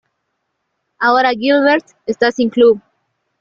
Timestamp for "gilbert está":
1.31-2.31